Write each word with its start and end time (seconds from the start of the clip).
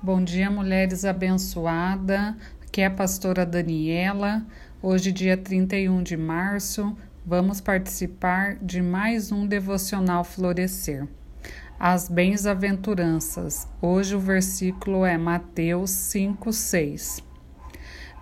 Bom 0.00 0.22
dia, 0.22 0.48
mulheres 0.48 1.04
abençoada. 1.04 2.36
Aqui 2.62 2.82
é 2.82 2.86
a 2.86 2.90
pastora 2.90 3.44
Daniela. 3.44 4.46
Hoje, 4.80 5.10
dia 5.10 5.36
31 5.36 6.04
de 6.04 6.16
março, 6.16 6.96
vamos 7.26 7.60
participar 7.60 8.54
de 8.62 8.80
mais 8.80 9.32
um 9.32 9.44
devocional 9.44 10.22
florescer. 10.22 11.08
As 11.80 12.08
bens-aventuranças. 12.08 13.66
Hoje 13.82 14.14
o 14.14 14.20
versículo 14.20 15.04
é 15.04 15.18
Mateus 15.18 15.90
5, 15.90 16.52
6. 16.52 17.24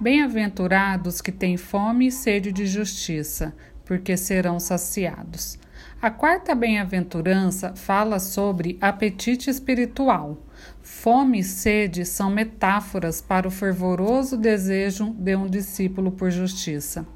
Bem-aventurados 0.01 1.21
que 1.21 1.31
têm 1.31 1.59
fome 1.59 2.07
e 2.07 2.11
sede 2.11 2.53
de 2.53 2.67
justiça, 2.67 3.55
porque 3.85 4.17
serão 4.17 4.59
saciados. 4.59 5.59
A 6.01 6.11
quarta 6.11 6.55
bem-aventurança 6.55 7.77
fala 7.77 8.19
sobre 8.19 8.79
apetite 8.81 9.51
espiritual. 9.51 10.39
Fome 10.83 11.41
e 11.41 11.45
sede 11.45 12.05
são 12.05 12.31
metáforas 12.31 13.21
para 13.21 13.49
o 13.49 13.51
fervoroso 13.51 14.37
desejo 14.37 15.11
de 15.19 15.37
um 15.37 15.47
discípulo 15.47 16.13
por 16.13 16.31
justiça. 16.31 17.07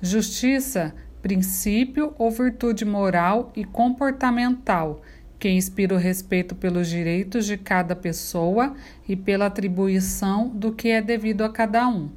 Justiça, 0.00 0.94
princípio 1.20 2.14
ou 2.18 2.30
virtude 2.30 2.84
moral 2.84 3.52
e 3.56 3.64
comportamental 3.64 5.02
que 5.38 5.50
inspira 5.50 5.94
o 5.94 5.98
respeito 5.98 6.54
pelos 6.54 6.88
direitos 6.88 7.46
de 7.46 7.56
cada 7.56 7.94
pessoa 7.94 8.74
e 9.08 9.14
pela 9.14 9.46
atribuição 9.46 10.48
do 10.48 10.72
que 10.72 10.88
é 10.88 11.02
devido 11.02 11.42
a 11.42 11.48
cada 11.48 11.86
um. 11.88 12.08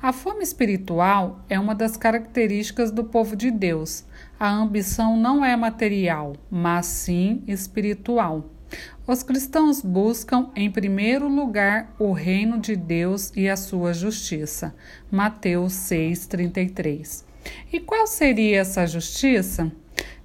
A 0.00 0.12
fome 0.12 0.42
espiritual 0.42 1.40
é 1.48 1.58
uma 1.58 1.74
das 1.74 1.96
características 1.96 2.90
do 2.90 3.04
povo 3.04 3.34
de 3.34 3.50
Deus. 3.50 4.04
A 4.38 4.50
ambição 4.50 5.16
não 5.16 5.44
é 5.44 5.56
material, 5.56 6.34
mas 6.50 6.86
sim 6.86 7.42
espiritual. 7.46 8.50
Os 9.06 9.22
cristãos 9.22 9.82
buscam, 9.82 10.50
em 10.56 10.70
primeiro 10.70 11.28
lugar, 11.28 11.94
o 11.98 12.12
reino 12.12 12.58
de 12.58 12.74
Deus 12.74 13.30
e 13.36 13.48
a 13.48 13.56
sua 13.56 13.92
justiça. 13.92 14.74
Mateus 15.10 15.72
6,33. 15.74 17.24
E 17.72 17.80
qual 17.80 18.06
seria 18.06 18.60
essa 18.60 18.86
justiça? 18.86 19.70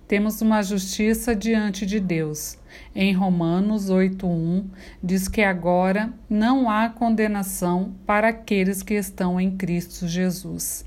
Temos 0.08 0.42
uma 0.42 0.64
justiça 0.64 1.36
diante 1.36 1.86
de 1.86 2.00
Deus. 2.00 2.58
Em 2.96 3.14
Romanos 3.14 3.92
8:1 3.92 4.66
diz 5.04 5.28
que 5.28 5.42
agora 5.42 6.12
não 6.28 6.68
há 6.68 6.90
condenação 6.90 7.94
para 8.08 8.30
aqueles 8.30 8.82
que 8.82 8.96
estão 8.96 9.40
em 9.40 9.56
Cristo 9.56 10.08
Jesus. 10.08 10.84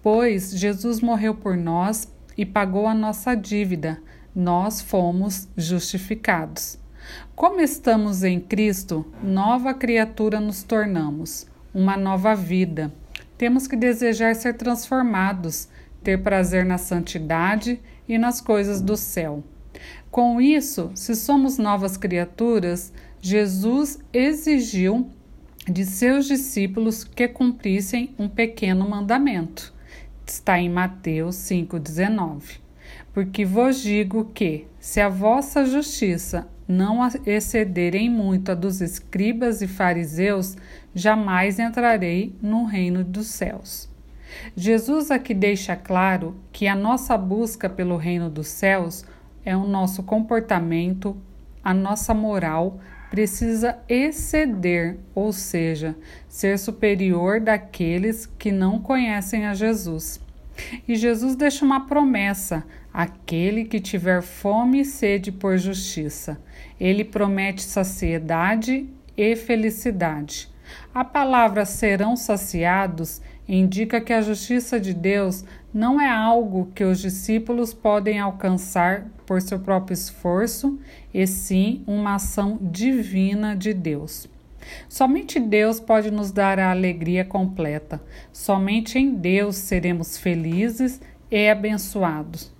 Pois 0.00 0.52
Jesus 0.52 1.00
morreu 1.00 1.34
por 1.34 1.56
nós 1.56 2.12
e 2.36 2.46
pagou 2.46 2.86
a 2.86 2.94
nossa 2.94 3.34
dívida. 3.34 4.00
Nós 4.34 4.80
fomos 4.80 5.48
justificados. 5.56 6.81
Como 7.34 7.60
estamos 7.60 8.22
em 8.22 8.38
Cristo, 8.38 9.04
nova 9.22 9.74
criatura 9.74 10.40
nos 10.40 10.62
tornamos, 10.62 11.46
uma 11.74 11.96
nova 11.96 12.34
vida. 12.34 12.92
Temos 13.36 13.66
que 13.66 13.76
desejar 13.76 14.34
ser 14.34 14.54
transformados, 14.54 15.68
ter 16.02 16.22
prazer 16.22 16.64
na 16.64 16.78
santidade 16.78 17.80
e 18.08 18.18
nas 18.18 18.40
coisas 18.40 18.80
do 18.80 18.96
céu. 18.96 19.42
Com 20.10 20.40
isso, 20.40 20.90
se 20.94 21.14
somos 21.14 21.58
novas 21.58 21.96
criaturas, 21.96 22.92
Jesus 23.20 23.98
exigiu 24.12 25.10
de 25.66 25.84
seus 25.84 26.26
discípulos 26.26 27.04
que 27.04 27.28
cumprissem 27.28 28.14
um 28.18 28.28
pequeno 28.28 28.88
mandamento. 28.88 29.72
Está 30.26 30.58
em 30.58 30.68
Mateus 30.68 31.36
5,19. 31.36 32.60
Porque 33.12 33.44
vos 33.44 33.80
digo 33.80 34.30
que, 34.34 34.66
se 34.80 35.00
a 35.00 35.08
vossa 35.08 35.64
justiça 35.64 36.48
não 36.66 37.00
excederem 37.26 38.08
muito 38.08 38.52
a 38.52 38.54
dos 38.54 38.80
escribas 38.80 39.60
e 39.60 39.68
fariseus, 39.68 40.56
jamais 40.94 41.58
entrarei 41.58 42.34
no 42.40 42.64
reino 42.64 43.04
dos 43.04 43.26
céus. 43.26 43.88
Jesus 44.56 45.10
aqui 45.10 45.34
deixa 45.34 45.76
claro 45.76 46.36
que 46.52 46.66
a 46.66 46.74
nossa 46.74 47.16
busca 47.18 47.68
pelo 47.68 47.96
reino 47.96 48.30
dos 48.30 48.48
céus 48.48 49.04
é 49.44 49.56
o 49.56 49.66
nosso 49.66 50.02
comportamento, 50.02 51.16
a 51.62 51.74
nossa 51.74 52.14
moral 52.14 52.80
precisa 53.10 53.78
exceder, 53.88 54.96
ou 55.14 55.32
seja, 55.32 55.94
ser 56.28 56.58
superior 56.58 57.40
daqueles 57.40 58.24
que 58.24 58.50
não 58.50 58.78
conhecem 58.78 59.46
a 59.46 59.52
Jesus. 59.52 60.18
E 60.86 60.96
Jesus 60.96 61.36
deixa 61.36 61.64
uma 61.64 61.86
promessa: 61.86 62.64
aquele 62.92 63.64
que 63.64 63.80
tiver 63.80 64.22
fome 64.22 64.80
e 64.80 64.84
sede 64.84 65.30
por 65.32 65.56
justiça. 65.58 66.40
Ele 66.78 67.04
promete 67.04 67.62
saciedade 67.62 68.88
e 69.16 69.36
felicidade. 69.36 70.48
A 70.94 71.04
palavra 71.04 71.64
serão 71.64 72.16
saciados 72.16 73.20
indica 73.48 74.00
que 74.00 74.12
a 74.12 74.22
justiça 74.22 74.78
de 74.78 74.94
Deus 74.94 75.44
não 75.72 76.00
é 76.00 76.08
algo 76.08 76.70
que 76.74 76.84
os 76.84 77.00
discípulos 77.00 77.74
podem 77.74 78.18
alcançar 78.18 79.06
por 79.26 79.40
seu 79.40 79.58
próprio 79.58 79.94
esforço, 79.94 80.78
e 81.12 81.26
sim 81.26 81.82
uma 81.86 82.16
ação 82.16 82.58
divina 82.60 83.56
de 83.56 83.72
Deus. 83.72 84.28
Somente 84.88 85.38
Deus 85.40 85.80
pode 85.80 86.10
nos 86.10 86.30
dar 86.30 86.58
a 86.58 86.70
alegria 86.70 87.24
completa. 87.24 88.02
Somente 88.32 88.98
em 88.98 89.14
Deus 89.14 89.56
seremos 89.56 90.16
felizes 90.16 91.00
e 91.30 91.48
abençoados. 91.48 92.52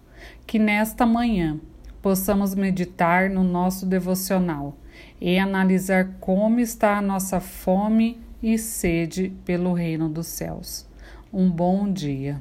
Que 0.46 0.58
nesta 0.58 1.06
manhã 1.06 1.60
possamos 2.00 2.54
meditar 2.54 3.30
no 3.30 3.44
nosso 3.44 3.86
devocional 3.86 4.76
e 5.20 5.38
analisar 5.38 6.16
como 6.20 6.60
está 6.60 6.98
a 6.98 7.02
nossa 7.02 7.40
fome 7.40 8.20
e 8.42 8.58
sede 8.58 9.32
pelo 9.44 9.72
reino 9.72 10.08
dos 10.08 10.26
céus. 10.26 10.86
Um 11.32 11.50
bom 11.50 11.90
dia. 11.90 12.40